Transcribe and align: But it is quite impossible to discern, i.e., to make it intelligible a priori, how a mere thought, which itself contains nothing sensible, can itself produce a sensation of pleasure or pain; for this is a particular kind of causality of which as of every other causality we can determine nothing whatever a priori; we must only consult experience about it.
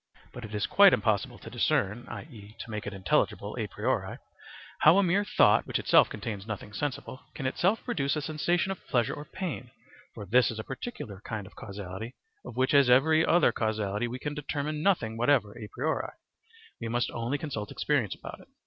But 0.33 0.43
it 0.43 0.55
is 0.55 0.65
quite 0.65 0.93
impossible 0.93 1.37
to 1.37 1.49
discern, 1.51 2.07
i.e., 2.09 2.55
to 2.57 2.71
make 2.71 2.87
it 2.87 2.93
intelligible 2.95 3.55
a 3.59 3.67
priori, 3.67 4.17
how 4.79 4.97
a 4.97 5.03
mere 5.03 5.23
thought, 5.23 5.67
which 5.67 5.77
itself 5.77 6.09
contains 6.09 6.47
nothing 6.47 6.73
sensible, 6.73 7.19
can 7.35 7.45
itself 7.45 7.83
produce 7.85 8.15
a 8.15 8.21
sensation 8.23 8.71
of 8.71 8.83
pleasure 8.87 9.13
or 9.13 9.25
pain; 9.25 9.69
for 10.15 10.25
this 10.25 10.49
is 10.49 10.57
a 10.57 10.63
particular 10.63 11.21
kind 11.23 11.45
of 11.45 11.55
causality 11.55 12.15
of 12.43 12.57
which 12.57 12.73
as 12.73 12.89
of 12.89 12.93
every 12.95 13.23
other 13.23 13.51
causality 13.51 14.07
we 14.07 14.17
can 14.17 14.33
determine 14.33 14.81
nothing 14.81 15.17
whatever 15.17 15.55
a 15.55 15.67
priori; 15.71 16.13
we 16.81 16.87
must 16.87 17.11
only 17.11 17.37
consult 17.37 17.69
experience 17.69 18.15
about 18.15 18.39
it. 18.39 18.47